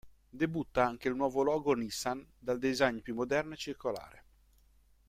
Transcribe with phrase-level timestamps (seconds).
[0.31, 4.25] Debutta anche il nuovo logo Nissan dal design più moderno e circolare.